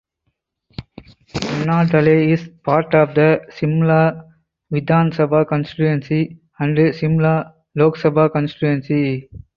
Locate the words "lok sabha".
7.75-8.31